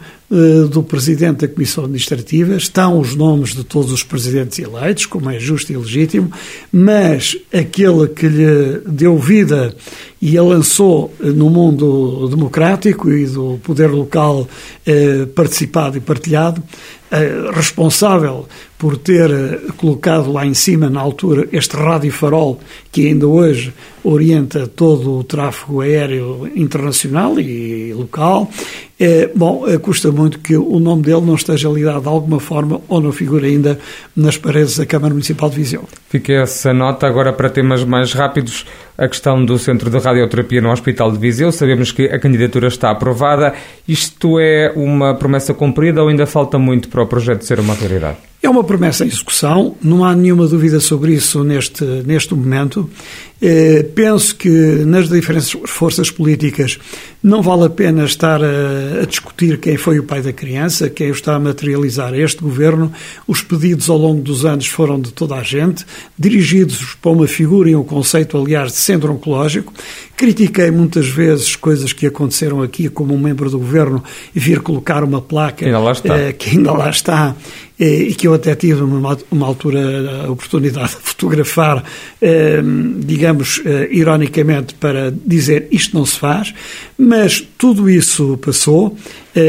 do 0.70 0.82
Presidente 0.82 1.46
da 1.46 1.48
Comissão 1.48 1.84
Administrativa, 1.84 2.54
estão 2.54 3.00
os 3.00 3.14
nomes 3.14 3.54
de 3.54 3.64
todos 3.64 3.90
os 3.90 4.02
presidentes 4.02 4.58
eleitos, 4.58 5.06
como 5.06 5.30
é 5.30 5.38
justo 5.38 5.72
e 5.72 5.76
legítimo, 5.76 6.30
mas 6.70 7.34
aquele 7.52 8.08
que 8.08 8.28
lhe 8.28 8.82
deu 8.86 9.16
vida 9.16 9.74
e 10.20 10.36
a 10.36 10.42
lançou 10.42 11.14
no 11.20 11.48
mundo 11.48 12.28
democrático 12.28 13.10
e 13.10 13.24
do 13.26 13.58
poder 13.62 13.90
local 13.90 14.48
eh, 14.84 15.26
participado 15.26 15.96
e 15.96 16.00
partilhado, 16.00 16.62
eh, 17.10 17.50
responsável 17.54 18.46
por 18.76 18.96
ter 18.96 19.30
eh, 19.30 19.60
colocado 19.76 20.32
lá 20.32 20.44
em 20.44 20.54
cima, 20.54 20.90
na 20.90 21.00
altura, 21.00 21.48
este 21.52 21.76
rádio 21.76 22.10
farol 22.10 22.58
que 22.90 23.06
ainda 23.06 23.28
hoje 23.28 23.72
orienta 24.02 24.66
todo 24.66 25.18
o 25.18 25.24
tráfego 25.24 25.82
aéreo 25.82 26.50
internacional 26.54 27.38
e 27.38 27.92
local. 27.94 28.50
É, 29.00 29.30
bom, 29.32 29.64
custa 29.80 30.10
muito 30.10 30.40
que 30.40 30.56
o 30.56 30.80
nome 30.80 31.02
dele 31.02 31.20
não 31.20 31.36
esteja 31.36 31.68
ligado 31.68 32.02
de 32.02 32.08
alguma 32.08 32.40
forma 32.40 32.80
ou 32.88 33.00
não 33.00 33.12
figure 33.12 33.46
ainda 33.46 33.78
nas 34.16 34.36
paredes 34.36 34.76
da 34.76 34.84
Câmara 34.84 35.14
Municipal 35.14 35.48
de 35.48 35.56
Viseu. 35.56 35.84
Fica 36.08 36.32
essa 36.32 36.74
nota 36.74 37.06
agora 37.06 37.32
para 37.32 37.48
temas 37.48 37.84
mais 37.84 38.12
rápidos. 38.12 38.66
A 38.96 39.06
questão 39.06 39.44
do 39.44 39.56
Centro 39.56 39.88
de 39.88 39.98
Radioterapia 39.98 40.60
no 40.60 40.72
Hospital 40.72 41.12
de 41.12 41.18
Viseu. 41.18 41.52
Sabemos 41.52 41.92
que 41.92 42.06
a 42.06 42.18
candidatura 42.18 42.66
está 42.66 42.90
aprovada. 42.90 43.54
Isto 43.86 44.40
é 44.40 44.72
uma 44.74 45.14
promessa 45.14 45.54
cumprida 45.54 46.02
ou 46.02 46.08
ainda 46.08 46.26
falta 46.26 46.58
muito 46.58 46.88
para 46.88 47.02
o 47.02 47.06
projeto 47.06 47.42
ser 47.42 47.60
uma 47.60 47.74
realidade? 47.74 48.27
É 48.40 48.48
uma 48.48 48.62
promessa 48.62 49.04
em 49.04 49.08
execução, 49.08 49.74
não 49.82 50.04
há 50.04 50.14
nenhuma 50.14 50.46
dúvida 50.46 50.78
sobre 50.78 51.12
isso 51.12 51.42
neste, 51.42 51.84
neste 51.84 52.34
momento. 52.34 52.88
Eh, 53.40 53.84
penso 53.94 54.34
que 54.34 54.48
nas 54.84 55.08
diferentes 55.08 55.56
forças 55.66 56.10
políticas 56.10 56.76
não 57.22 57.40
vale 57.40 57.66
a 57.66 57.70
pena 57.70 58.04
estar 58.04 58.42
a, 58.42 59.02
a, 59.02 59.06
discutir 59.06 59.58
quem 59.58 59.76
foi 59.76 60.00
o 60.00 60.02
pai 60.02 60.22
da 60.22 60.32
criança, 60.32 60.90
quem 60.90 61.10
está 61.10 61.36
a 61.36 61.38
materializar 61.38 62.14
este 62.14 62.42
governo. 62.42 62.92
Os 63.28 63.40
pedidos 63.40 63.88
ao 63.88 63.96
longo 63.96 64.22
dos 64.22 64.44
anos 64.44 64.66
foram 64.66 65.00
de 65.00 65.12
toda 65.12 65.36
a 65.36 65.42
gente, 65.42 65.84
dirigidos 66.18 66.96
para 67.00 67.12
uma 67.12 67.28
figura 67.28 67.70
e 67.70 67.76
um 67.76 67.84
conceito, 67.84 68.36
aliás, 68.36 68.72
de 68.72 68.78
centro 68.78 69.12
oncológico. 69.12 69.72
Critiquei 70.16 70.72
muitas 70.72 71.06
vezes 71.08 71.54
coisas 71.54 71.92
que 71.92 72.06
aconteceram 72.06 72.60
aqui, 72.60 72.88
como 72.88 73.14
um 73.14 73.18
membro 73.18 73.48
do 73.48 73.58
governo 73.58 74.02
vir 74.34 74.60
colocar 74.60 75.04
uma 75.04 75.20
placa 75.20 75.64
ainda 75.64 75.78
eh, 76.18 76.32
que 76.32 76.50
ainda 76.50 76.72
lá 76.72 76.90
está 76.90 77.36
e 77.78 78.14
que 78.14 78.26
eu 78.26 78.34
até 78.34 78.54
tive 78.56 78.82
uma, 78.82 79.16
uma 79.30 79.46
altura 79.46 80.24
a 80.24 80.30
oportunidade 80.30 80.96
de 80.96 81.02
fotografar, 81.02 81.84
eh, 82.20 82.60
digamos, 82.98 83.62
eh, 83.64 83.88
ironicamente, 83.92 84.74
para 84.74 85.12
dizer 85.12 85.68
isto 85.70 85.96
não 85.96 86.04
se 86.04 86.18
faz, 86.18 86.52
mas 86.98 87.46
tudo 87.56 87.88
isso 87.88 88.36
passou. 88.38 88.96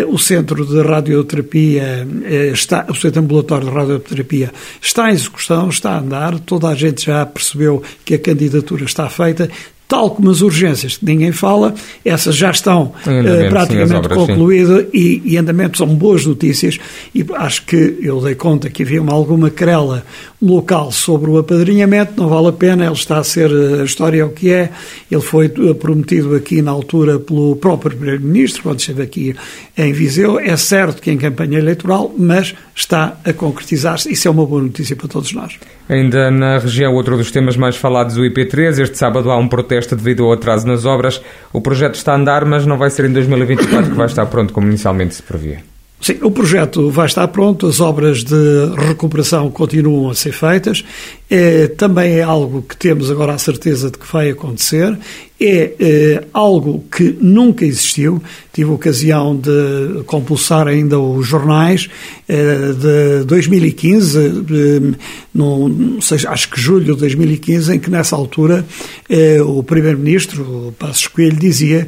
O 0.09 0.19
centro 0.19 0.63
de 0.67 0.83
radioterapia 0.83 2.07
está, 2.53 2.85
o 2.89 2.93
centro 2.93 3.21
ambulatório 3.21 3.65
de 3.65 3.73
radioterapia 3.73 4.51
está 4.79 5.09
em 5.09 5.13
execução, 5.13 5.67
está 5.69 5.93
a 5.93 5.99
andar, 5.99 6.39
toda 6.41 6.67
a 6.67 6.75
gente 6.75 7.07
já 7.07 7.25
percebeu 7.25 7.81
que 8.05 8.13
a 8.13 8.19
candidatura 8.19 8.83
está 8.83 9.09
feita 9.09 9.49
tal 9.89 10.11
como 10.11 10.29
as 10.29 10.41
urgências 10.41 10.97
que 10.97 11.05
ninguém 11.05 11.31
fala, 11.31 11.73
essas 12.05 12.35
já 12.35 12.51
estão 12.51 12.93
uh, 13.05 13.49
praticamente 13.49 14.07
concluídas 14.07 14.85
e, 14.93 15.19
e 15.25 15.35
andamento 15.35 15.79
são 15.79 15.87
boas 15.87 16.27
notícias. 16.27 16.77
E 17.13 17.25
acho 17.35 17.65
que 17.65 17.97
eu 17.99 18.21
dei 18.21 18.35
conta 18.35 18.69
que 18.69 18.83
havia 18.83 19.01
uma, 19.01 19.11
alguma 19.11 19.49
querela 19.49 20.05
local 20.41 20.91
sobre 20.91 21.29
o 21.29 21.37
apadrinhamento, 21.37 22.13
não 22.15 22.29
vale 22.29 22.47
a 22.47 22.51
pena, 22.53 22.85
ele 22.85 22.93
está 22.93 23.17
a 23.17 23.23
ser, 23.23 23.51
eh, 23.51 23.81
a 23.81 23.83
história 23.83 24.21
é 24.21 24.23
o 24.23 24.29
que 24.29 24.53
é, 24.53 24.69
ele 25.11 25.21
foi 25.21 25.47
eh, 25.47 25.73
prometido 25.73 26.33
aqui 26.33 26.61
na 26.61 26.71
altura 26.71 27.19
pelo 27.19 27.57
próprio 27.57 27.97
Primeiro-Ministro, 27.97 28.63
quando 28.63 28.79
esteve 28.79 29.01
aqui 29.01 29.35
em 29.77 29.91
Viseu, 29.91 30.39
é 30.39 30.55
certo 30.55 31.01
que 31.01 31.11
em 31.11 31.17
campanha 31.17 31.57
eleitoral, 31.57 32.13
mas 32.17 32.55
está 32.73 33.17
a 33.25 33.33
concretizar-se, 33.33 34.09
isso 34.11 34.29
é 34.29 34.31
uma 34.31 34.45
boa 34.45 34.61
notícia 34.61 34.95
para 34.95 35.09
todos 35.09 35.33
nós. 35.33 35.57
Ainda 35.89 36.31
na 36.31 36.59
região, 36.59 36.93
outro 36.93 37.17
dos 37.17 37.31
temas 37.31 37.57
mais 37.57 37.75
falados, 37.75 38.15
o 38.15 38.21
IP3, 38.21 38.79
este 38.81 38.97
sábado 38.97 39.29
há 39.31 39.37
um 39.37 39.47
protesto 39.47 39.78
protesto 39.79 39.95
devido 39.95 40.25
ao 40.25 40.33
atraso 40.33 40.67
nas 40.67 40.85
obras. 40.85 41.21
O 41.53 41.61
projeto 41.61 41.95
está 41.95 42.13
a 42.13 42.15
andar, 42.15 42.45
mas 42.45 42.65
não 42.65 42.77
vai 42.77 42.89
ser 42.89 43.05
em 43.05 43.13
2024 43.13 43.91
que 43.91 43.97
vai 43.97 44.07
estar 44.07 44.25
pronto, 44.25 44.53
como 44.53 44.67
inicialmente 44.67 45.15
se 45.15 45.23
previa. 45.23 45.63
Sim, 46.01 46.17
o 46.21 46.31
projeto 46.31 46.89
vai 46.89 47.07
estar 47.07 47.27
pronto, 47.27 47.67
as 47.67 47.81
obras 47.81 48.23
de 48.23 48.35
recuperação 48.77 49.51
continuam 49.51 50.09
a 50.09 50.15
ser 50.15 50.31
feitas. 50.31 50.85
É, 51.29 51.67
também 51.67 52.13
é 52.13 52.23
algo 52.23 52.61
que 52.61 52.75
temos 52.77 53.11
agora 53.11 53.33
a 53.33 53.37
certeza 53.37 53.91
de 53.91 53.97
que 53.97 54.07
vai 54.11 54.29
acontecer 54.29 54.97
é, 55.41 55.73
é, 55.79 56.23
algo 56.33 56.83
que 56.91 57.17
nunca 57.21 57.65
existiu. 57.65 58.21
Tive 58.51 58.71
a 58.71 58.73
ocasião 58.73 59.37
de 59.37 60.03
compulsar 60.05 60.67
ainda 60.67 60.99
os 60.99 61.25
jornais 61.25 61.89
é, 62.27 62.73
de 62.73 63.25
2015, 63.25 64.29
de, 64.41 64.93
no, 65.33 66.01
sei, 66.01 66.19
acho 66.27 66.49
que 66.49 66.59
julho 66.59 66.93
de 66.93 66.99
2015, 66.99 67.75
em 67.75 67.79
que 67.79 67.89
nessa 67.89 68.15
altura 68.15 68.65
é, 69.07 69.41
o 69.41 69.63
Primeiro-Ministro, 69.63 70.73
Passos 70.77 71.07
Coelho, 71.07 71.37
dizia 71.37 71.87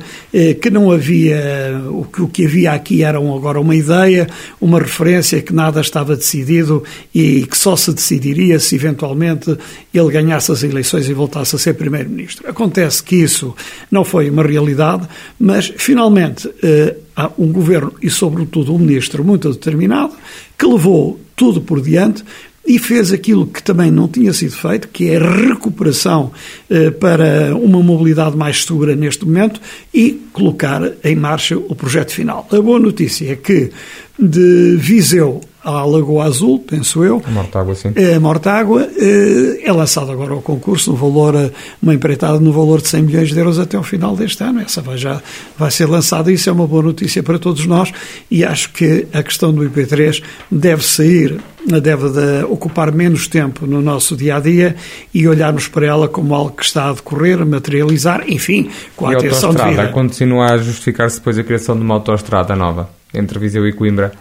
que 0.61 0.69
não 0.69 0.91
havia, 0.91 1.81
o 1.89 2.05
que, 2.05 2.21
o 2.21 2.27
que 2.27 2.45
havia 2.45 2.71
aqui 2.71 3.03
era 3.03 3.17
agora 3.17 3.59
uma 3.59 3.75
ideia, 3.75 4.27
uma 4.59 4.79
referência, 4.79 5.41
que 5.41 5.53
nada 5.53 5.81
estava 5.81 6.15
decidido 6.15 6.83
e 7.13 7.45
que 7.45 7.57
só 7.57 7.75
se 7.75 7.91
decidiria 7.93 8.59
se 8.59 8.75
eventualmente 8.75 9.57
ele 9.93 10.11
ganhasse 10.11 10.51
as 10.51 10.63
eleições 10.63 11.09
e 11.09 11.13
voltasse 11.13 11.55
a 11.55 11.59
ser 11.59 11.73
Primeiro-Ministro. 11.73 12.49
Acontece 12.49 13.03
que 13.03 13.17
isso 13.17 13.40
isso 13.41 13.55
não 13.89 14.03
foi 14.03 14.29
uma 14.29 14.43
realidade, 14.43 15.07
mas 15.39 15.73
finalmente 15.77 16.49
eh, 16.61 16.95
há 17.15 17.31
um 17.37 17.51
governo 17.51 17.93
e, 18.01 18.09
sobretudo, 18.09 18.73
um 18.73 18.77
ministro 18.77 19.23
muito 19.23 19.51
determinado 19.51 20.13
que 20.57 20.65
levou 20.65 21.19
tudo 21.35 21.61
por 21.61 21.81
diante 21.81 22.23
e 22.63 22.77
fez 22.77 23.11
aquilo 23.11 23.47
que 23.47 23.63
também 23.63 23.89
não 23.89 24.07
tinha 24.07 24.31
sido 24.33 24.51
feito, 24.51 24.87
que 24.89 25.09
é 25.09 25.17
a 25.17 25.47
recuperação 25.47 26.31
eh, 26.69 26.91
para 26.91 27.55
uma 27.55 27.81
mobilidade 27.81 28.37
mais 28.37 28.63
segura 28.63 28.95
neste 28.95 29.25
momento 29.25 29.59
e 29.91 30.21
colocar 30.31 30.81
em 31.03 31.15
marcha 31.15 31.57
o 31.57 31.75
projeto 31.75 32.11
final. 32.11 32.47
A 32.51 32.61
boa 32.61 32.79
notícia 32.79 33.31
é 33.31 33.35
que 33.35 33.71
de 34.19 34.75
Viseu 34.77 35.41
à 35.63 35.85
Lagoa 35.85 36.25
Azul, 36.25 36.59
penso 36.59 37.03
eu. 37.03 37.21
A 37.25 37.29
Mortágua, 37.29 37.75
sim. 37.75 37.91
É, 37.95 38.15
a 38.15 38.19
Mortágua 38.19 38.89
é, 38.97 39.67
é 39.67 39.71
lançado 39.71 40.11
agora 40.11 40.33
ao 40.33 40.41
concurso, 40.41 40.91
no 40.91 40.97
valor, 40.97 41.51
uma 41.81 41.93
empreitada 41.93 42.39
no 42.39 42.51
valor 42.51 42.81
de 42.81 42.87
100 42.87 43.01
milhões 43.03 43.29
de 43.29 43.37
euros 43.37 43.59
até 43.59 43.77
o 43.77 43.83
final 43.83 44.15
deste 44.15 44.43
ano. 44.43 44.59
Essa 44.61 44.81
vai, 44.81 44.97
já, 44.97 45.21
vai 45.57 45.69
ser 45.69 45.85
lançada 45.85 46.31
e 46.31 46.35
isso 46.35 46.49
é 46.49 46.53
uma 46.53 46.65
boa 46.65 46.81
notícia 46.81 47.21
para 47.21 47.37
todos 47.37 47.65
nós 47.65 47.93
e 48.29 48.43
acho 48.43 48.71
que 48.71 49.07
a 49.13 49.21
questão 49.21 49.53
do 49.53 49.61
IP3 49.69 50.23
deve 50.51 50.83
sair, 50.83 51.39
deve 51.65 52.09
de 52.09 52.43
ocupar 52.45 52.91
menos 52.91 53.27
tempo 53.27 53.67
no 53.67 53.81
nosso 53.81 54.15
dia-a-dia 54.15 54.75
e 55.13 55.27
olharmos 55.27 55.67
para 55.67 55.85
ela 55.85 56.07
como 56.07 56.33
algo 56.33 56.51
que 56.51 56.63
está 56.63 56.89
a 56.89 56.93
decorrer, 56.93 57.39
a 57.41 57.45
materializar, 57.45 58.23
enfim, 58.27 58.69
com 58.95 59.07
a 59.07 59.13
e 59.13 59.15
atenção 59.15 59.53
devida. 59.53 59.89
continua 59.89 60.53
a 60.53 60.57
justificar-se 60.57 61.17
depois 61.17 61.37
a 61.37 61.43
criação 61.43 61.75
de 61.75 61.81
uma 61.81 61.95
autoestrada 61.95 62.55
nova 62.55 62.89
entre 63.13 63.37
Viseu 63.37 63.67
e 63.67 63.73
Coimbra? 63.73 64.11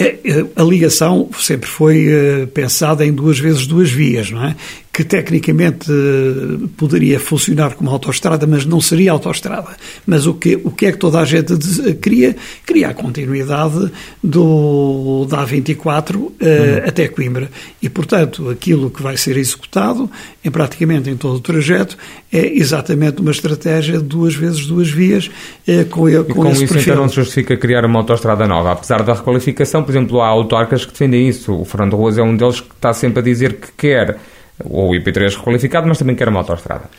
É, 0.00 0.16
é, 0.24 0.46
a 0.54 0.62
ligação 0.62 1.28
sempre 1.40 1.68
foi 1.68 2.06
eh, 2.08 2.46
pensada 2.54 3.04
em 3.04 3.12
duas 3.12 3.36
vezes 3.40 3.66
duas 3.66 3.90
vias, 3.90 4.30
não 4.30 4.44
é? 4.44 4.54
que 4.98 5.04
tecnicamente 5.04 5.92
eh, 5.92 6.66
poderia 6.76 7.20
funcionar 7.20 7.74
como 7.74 7.88
autoestrada, 7.88 8.48
mas 8.48 8.66
não 8.66 8.80
seria 8.80 9.12
autoestrada. 9.12 9.76
Mas 10.04 10.26
o 10.26 10.34
que, 10.34 10.56
o 10.64 10.72
que 10.72 10.86
é 10.86 10.90
que 10.90 10.98
toda 10.98 11.20
a 11.20 11.24
gente 11.24 11.54
queria? 12.02 12.34
Queria 12.66 12.88
a 12.88 12.94
continuidade 12.94 13.92
do, 14.24 15.24
da 15.30 15.46
A24 15.46 16.16
uh, 16.16 16.20
uhum. 16.20 16.32
até 16.84 17.06
Coimbra. 17.06 17.48
E, 17.80 17.88
portanto, 17.88 18.50
aquilo 18.50 18.90
que 18.90 19.00
vai 19.00 19.16
ser 19.16 19.36
executado, 19.36 20.10
em 20.44 20.50
praticamente 20.50 21.08
em 21.08 21.16
todo 21.16 21.36
o 21.36 21.40
trajeto, 21.40 21.96
é 22.32 22.58
exatamente 22.58 23.20
uma 23.20 23.30
estratégia 23.30 23.98
de 23.98 24.04
duas 24.04 24.34
vezes 24.34 24.66
duas 24.66 24.90
vias 24.90 25.26
uh, 25.68 25.84
com, 25.90 26.00
com, 26.00 26.08
e 26.08 26.24
com 26.24 26.50
esse 26.50 26.64
isso 26.64 26.74
perfil. 26.74 26.92
então 26.94 27.04
não 27.04 27.08
se 27.08 27.14
justifica 27.14 27.56
criar 27.56 27.84
uma 27.84 28.00
autoestrada 28.00 28.48
nova, 28.48 28.72
apesar 28.72 29.04
da 29.04 29.14
requalificação, 29.14 29.84
por 29.88 29.92
exemplo, 29.92 30.20
há 30.20 30.26
autarcas 30.26 30.84
que 30.84 30.92
defendem 30.92 31.26
isso. 31.30 31.50
O 31.50 31.64
Fernando 31.64 31.96
Rosa 31.96 32.20
é 32.20 32.22
um 32.22 32.36
deles 32.36 32.60
que 32.60 32.74
está 32.74 32.92
sempre 32.92 33.20
a 33.20 33.22
dizer 33.22 33.54
que 33.54 33.68
quer 33.74 34.18
ou 34.62 34.90
o 34.90 34.92
IP3 34.92 35.34
requalificado, 35.34 35.88
mas 35.88 35.96
também 35.96 36.14
quer 36.14 36.28
uma 36.28 36.40
autoestrada. 36.40 36.90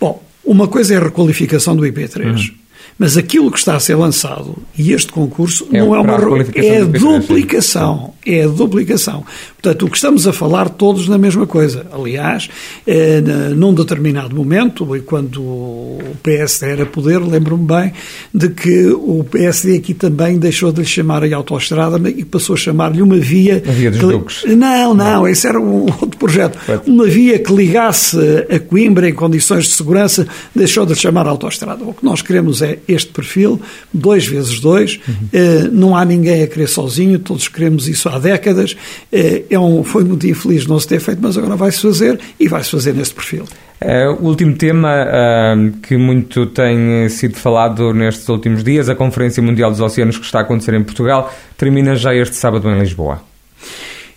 Bom, 0.00 0.22
uma 0.42 0.66
coisa 0.66 0.94
é 0.94 0.96
a 0.96 1.00
requalificação 1.00 1.76
do 1.76 1.82
IP3. 1.82 2.24
Uhum. 2.24 2.54
Mas 2.98 3.18
aquilo 3.18 3.50
que 3.50 3.58
está 3.58 3.76
a 3.76 3.80
ser 3.80 3.94
lançado, 3.94 4.56
e 4.74 4.94
este 4.94 5.12
concurso, 5.12 5.68
é 5.70 5.80
não 5.80 5.94
é 5.94 6.00
uma 6.00 6.14
é 6.14 6.78
a 6.78 6.84
duplicação. 6.86 8.14
É 8.24 8.44
a 8.44 8.48
duplicação. 8.48 9.24
Portanto, 9.62 9.86
o 9.86 9.90
que 9.90 9.96
estamos 9.96 10.26
a 10.26 10.32
falar 10.32 10.68
todos 10.70 11.08
na 11.08 11.18
mesma 11.18 11.46
coisa. 11.46 11.86
Aliás, 11.92 12.48
eh, 12.86 13.20
num 13.54 13.74
determinado 13.74 14.34
momento, 14.34 14.96
e 14.96 15.00
quando 15.00 15.42
o 15.42 15.98
PSD 16.22 16.70
era 16.70 16.86
poder, 16.86 17.18
lembro-me 17.18 17.66
bem 17.66 17.92
de 18.32 18.48
que 18.48 18.86
o 18.86 19.24
PSD 19.24 19.76
aqui 19.76 19.92
também 19.92 20.38
deixou 20.38 20.72
de 20.72 20.80
lhe 20.80 20.86
chamar 20.86 21.22
a 21.24 21.36
autoestrada 21.36 22.08
e 22.08 22.24
passou 22.24 22.54
a 22.54 22.56
chamar-lhe 22.56 23.02
uma 23.02 23.18
via... 23.18 23.62
A 23.66 23.70
via 23.70 23.90
dos 23.90 24.00
que... 24.00 24.06
Duques. 24.06 24.44
Não, 24.44 24.94
não, 24.94 24.94
não, 24.94 25.28
esse 25.28 25.46
era 25.46 25.60
um 25.60 25.82
outro 26.00 26.18
projeto. 26.18 26.58
Uma 26.86 27.06
via 27.06 27.38
que 27.38 27.52
ligasse 27.52 28.16
a 28.50 28.58
Coimbra 28.58 29.08
em 29.08 29.14
condições 29.14 29.64
de 29.64 29.72
segurança, 29.72 30.26
deixou 30.54 30.86
de 30.86 30.94
lhe 30.94 30.98
chamar 30.98 31.26
autoestrada. 31.26 31.84
O 31.84 31.92
que 31.92 32.04
nós 32.04 32.22
queremos 32.22 32.62
é 32.62 32.78
este 32.88 33.10
perfil, 33.10 33.60
dois 33.92 34.26
vezes 34.26 34.60
dois, 34.60 35.00
uhum. 35.06 35.14
Eh, 35.32 35.68
não 35.70 35.96
há 35.96 36.04
ninguém 36.04 36.42
a 36.42 36.46
querer 36.46 36.66
sozinho, 36.66 37.18
todos 37.18 37.48
queremos 37.48 37.88
isso 37.88 38.08
há 38.08 38.18
décadas, 38.18 38.76
eh, 39.12 39.44
é 39.50 39.58
um, 39.58 39.82
foi 39.82 40.04
muito 40.04 40.26
infeliz 40.26 40.66
não 40.66 40.78
se 40.78 40.86
ter 40.86 41.00
feito, 41.00 41.18
mas 41.20 41.36
agora 41.36 41.56
vai-se 41.56 41.82
fazer 41.82 42.18
e 42.38 42.46
vai-se 42.46 42.70
fazer 42.70 42.94
neste 42.94 43.14
perfil. 43.14 43.44
Uh, 43.82 44.22
o 44.22 44.28
último 44.28 44.54
tema 44.54 45.04
uh, 45.04 45.72
que 45.78 45.96
muito 45.96 46.46
tem 46.46 47.08
sido 47.08 47.34
falado 47.36 47.92
nestes 47.92 48.28
últimos 48.28 48.62
dias, 48.62 48.88
a 48.88 48.94
Conferência 48.94 49.42
Mundial 49.42 49.70
dos 49.70 49.80
Oceanos 49.80 50.18
que 50.18 50.24
está 50.24 50.38
a 50.38 50.42
acontecer 50.42 50.74
em 50.74 50.84
Portugal, 50.84 51.34
termina 51.56 51.96
já 51.96 52.14
este 52.14 52.36
sábado 52.36 52.70
em 52.70 52.78
Lisboa. 52.78 53.22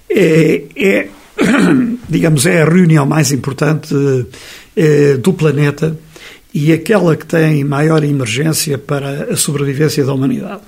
É, 0.10 0.62
é 0.76 1.08
digamos, 2.08 2.46
é 2.46 2.62
a 2.62 2.66
reunião 2.66 3.06
mais 3.06 3.32
importante 3.32 3.96
é, 4.76 5.18
do 5.18 5.34
planeta 5.34 5.98
e 6.54 6.72
aquela 6.72 7.16
que 7.16 7.26
tem 7.26 7.64
maior 7.64 8.04
emergência 8.04 8.78
para 8.78 9.34
a 9.34 9.36
sobrevivência 9.36 10.06
da 10.06 10.14
humanidade. 10.14 10.62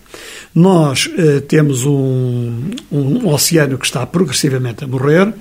Nós 0.54 1.10
eh, 1.18 1.42
temos 1.42 1.86
um, 1.86 2.72
um, 2.92 3.28
oceano 3.28 3.78
que 3.78 3.86
está 3.86 4.06
progressivamente 4.06 4.84
a 4.84 4.88
morrer, 4.88 5.32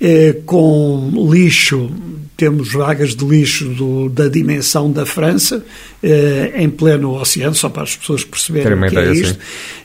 eh, 0.00 0.36
com 0.46 1.10
lixo, 1.30 1.90
temos 2.36 2.72
vagas 2.72 3.14
de 3.14 3.24
lixo 3.24 3.68
do, 3.68 4.08
da 4.08 4.28
dimensão 4.28 4.90
da 4.90 5.04
França, 5.04 5.64
eh, 6.02 6.52
em 6.56 6.70
pleno 6.70 7.14
oceano, 7.20 7.54
só 7.54 7.68
para 7.68 7.82
as 7.82 7.94
pessoas 7.94 8.24
perceberem 8.24 8.72
o 8.72 8.88
que 8.88 8.98
é 8.98 9.12
isto. 9.12 9.38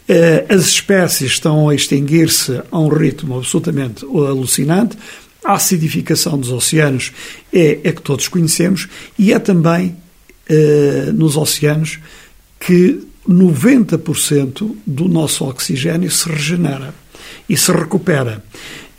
Eh, 0.08 0.46
as 0.50 0.66
espécies 0.68 1.34
estão 1.34 1.70
a 1.70 1.76
extinguir-se 1.76 2.62
a 2.72 2.80
um 2.80 2.88
ritmo 2.88 3.38
absolutamente 3.38 4.06
alucinante. 4.06 4.98
A 5.48 5.54
acidificação 5.54 6.38
dos 6.38 6.52
oceanos 6.52 7.14
é, 7.54 7.80
é 7.82 7.92
que 7.94 8.02
todos 8.02 8.28
conhecemos 8.28 8.90
e 9.18 9.32
é 9.32 9.40
também 9.40 9.96
eh, 10.50 11.10
nos 11.14 11.38
oceanos 11.38 12.00
que 12.60 13.00
90% 13.26 14.76
do 14.86 15.08
nosso 15.08 15.46
oxigênio 15.46 16.12
se 16.12 16.28
regenera 16.28 16.94
e 17.48 17.56
se 17.56 17.72
recupera. 17.72 18.44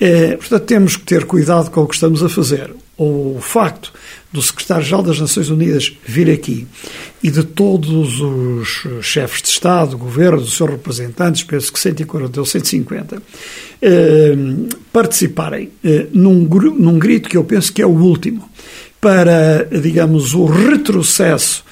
É, 0.00 0.38
portanto, 0.38 0.64
temos 0.64 0.96
que 0.96 1.04
ter 1.04 1.26
cuidado 1.26 1.70
com 1.70 1.82
o 1.82 1.86
que 1.86 1.96
estamos 1.96 2.22
a 2.22 2.30
fazer. 2.30 2.74
O 2.98 3.38
facto 3.40 3.92
do 4.32 4.42
secretário-geral 4.42 5.04
das 5.04 5.20
Nações 5.20 5.48
Unidas 5.48 5.96
vir 6.04 6.28
aqui 6.28 6.66
e 7.22 7.30
de 7.30 7.44
todos 7.44 8.20
os 8.20 8.86
chefes 9.02 9.40
de 9.40 9.48
Estado, 9.48 9.96
governo, 9.96 10.38
os 10.38 10.56
seus 10.56 10.68
representantes, 10.68 11.44
penso 11.44 11.72
que 11.72 11.78
140 11.78 12.40
ou 12.40 12.44
150, 12.44 13.22
eh, 13.80 14.36
participarem 14.92 15.70
eh, 15.84 16.08
num, 16.12 16.42
num 16.42 16.98
grito 16.98 17.28
que 17.28 17.36
eu 17.36 17.44
penso 17.44 17.72
que 17.72 17.80
é 17.80 17.86
o 17.86 17.90
último 17.90 18.50
para, 19.00 19.64
digamos, 19.80 20.34
o 20.34 20.44
retrocesso 20.44 21.64
eh, 21.64 21.67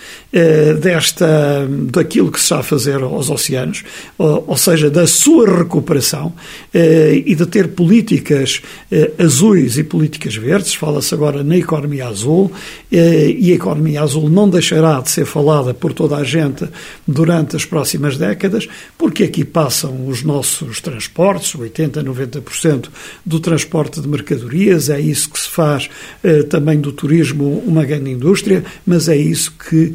desta, 0.80 1.66
daquilo 1.90 2.30
que 2.30 2.38
se 2.38 2.44
está 2.44 2.58
a 2.58 2.62
fazer 2.62 3.02
aos 3.02 3.30
oceanos, 3.30 3.84
ou, 4.18 4.44
ou 4.48 4.56
seja, 4.56 4.90
da 4.90 5.06
sua 5.06 5.58
recuperação 5.58 6.32
eh, 6.74 7.22
e 7.24 7.34
de 7.34 7.46
ter 7.46 7.68
políticas 7.68 8.60
eh, 8.90 9.12
azuis 9.18 9.78
e 9.78 9.84
políticas 9.84 10.36
verdes. 10.36 10.74
Fala-se 10.74 11.14
agora 11.14 11.42
na 11.42 11.56
economia 11.56 12.08
azul 12.08 12.52
e 12.90 13.50
a 13.50 13.54
economia 13.54 14.02
azul 14.02 14.28
não 14.28 14.48
deixará 14.48 15.00
de 15.00 15.10
ser 15.10 15.24
falada 15.24 15.74
por 15.74 15.92
toda 15.92 16.16
a 16.16 16.24
gente 16.24 16.68
durante 17.06 17.56
as 17.56 17.64
próximas 17.64 18.16
décadas, 18.16 18.68
porque 18.96 19.24
aqui 19.24 19.44
passam 19.44 20.06
os 20.06 20.22
nossos 20.22 20.80
transportes, 20.80 21.54
80%, 21.54 22.02
90% 22.02 22.86
do 23.24 23.40
transporte 23.40 24.00
de 24.00 24.08
mercadorias, 24.08 24.88
é 24.88 25.00
isso 25.00 25.30
que 25.30 25.40
se 25.40 25.48
faz 25.48 25.90
também 26.48 26.80
do 26.80 26.92
turismo 26.92 27.62
uma 27.66 27.84
grande 27.84 28.10
indústria, 28.10 28.64
mas 28.86 29.08
é 29.08 29.16
isso 29.16 29.52
que 29.68 29.94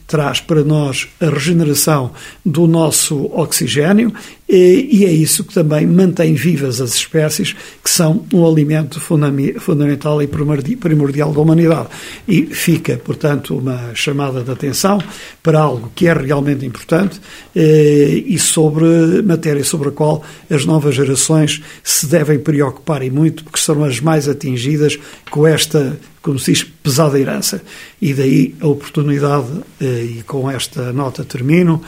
traz 0.11 0.41
para 0.41 0.61
nós 0.61 1.07
a 1.21 1.29
regeneração 1.29 2.11
do 2.45 2.67
nosso 2.67 3.31
oxigênio 3.33 4.13
e 4.53 5.05
é 5.05 5.09
isso 5.09 5.45
que 5.45 5.53
também 5.53 5.87
mantém 5.87 6.33
vivas 6.33 6.81
as 6.81 6.93
espécies, 6.93 7.55
que 7.81 7.89
são 7.89 8.25
um 8.33 8.45
alimento 8.45 8.99
fundamental 8.99 10.21
e 10.21 10.27
primordial 10.27 11.31
da 11.31 11.39
humanidade. 11.39 11.87
E 12.27 12.47
fica, 12.47 12.97
portanto, 12.97 13.57
uma 13.57 13.95
chamada 13.95 14.43
de 14.43 14.51
atenção 14.51 15.01
para 15.41 15.57
algo 15.57 15.89
que 15.95 16.05
é 16.05 16.13
realmente 16.13 16.65
importante 16.65 17.21
eh, 17.55 18.23
e 18.25 18.37
sobre 18.37 19.21
matéria 19.21 19.63
sobre 19.63 19.87
a 19.87 19.91
qual 19.93 20.21
as 20.49 20.65
novas 20.65 20.95
gerações 20.95 21.61
se 21.81 22.05
devem 22.07 22.37
preocupar 22.37 23.01
e 23.03 23.09
muito, 23.09 23.45
porque 23.45 23.59
serão 23.59 23.85
as 23.85 24.01
mais 24.01 24.27
atingidas 24.27 24.99
com 25.29 25.47
esta 25.47 25.97
como 26.21 26.37
se 26.37 26.51
diz, 26.51 26.63
pesada 26.63 27.19
herança. 27.19 27.63
E 27.99 28.13
daí 28.13 28.53
a 28.61 28.67
oportunidade, 28.67 29.47
eh, 29.79 30.00
e 30.01 30.23
com 30.23 30.49
esta 30.49 30.91
nota 30.91 31.23
termino, 31.23 31.81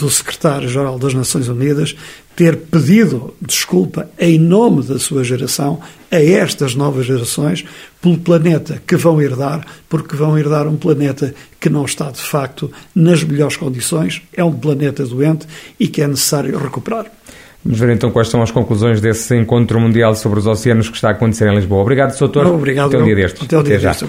do 0.00 0.08
secretário-geral 0.08 0.98
das 0.98 1.12
Nações 1.12 1.46
Unidas 1.48 1.94
ter 2.34 2.56
pedido 2.56 3.34
desculpa 3.40 4.08
em 4.18 4.38
nome 4.38 4.82
da 4.82 4.98
sua 4.98 5.22
geração 5.22 5.78
a 6.10 6.16
estas 6.16 6.74
novas 6.74 7.04
gerações 7.04 7.66
pelo 8.00 8.16
planeta 8.16 8.82
que 8.86 8.96
vão 8.96 9.20
herdar, 9.20 9.66
porque 9.90 10.16
vão 10.16 10.38
herdar 10.38 10.66
um 10.66 10.76
planeta 10.76 11.34
que 11.60 11.68
não 11.68 11.84
está 11.84 12.10
de 12.10 12.22
facto 12.22 12.72
nas 12.94 13.22
melhores 13.22 13.58
condições, 13.58 14.22
é 14.32 14.42
um 14.42 14.52
planeta 14.52 15.04
doente 15.04 15.46
e 15.78 15.86
que 15.86 16.00
é 16.00 16.08
necessário 16.08 16.58
recuperar. 16.58 17.04
Vamos 17.62 17.78
ver 17.78 17.90
então 17.90 18.10
quais 18.10 18.28
são 18.28 18.42
as 18.42 18.50
conclusões 18.50 19.02
desse 19.02 19.36
encontro 19.36 19.78
mundial 19.78 20.14
sobre 20.14 20.38
os 20.38 20.46
oceanos 20.46 20.88
que 20.88 20.96
está 20.96 21.08
a 21.08 21.12
acontecer 21.12 21.46
em 21.46 21.54
Lisboa. 21.54 21.82
Obrigado, 21.82 22.12
Soutor. 22.12 22.46
Obrigado. 22.46 22.88
Até 22.88 22.98
o 22.98 23.04
dia 23.04 23.14
destes. 23.14 23.42
Até 23.42 23.58
o 23.58 23.62
dia 23.62 23.78
destes. 23.78 24.08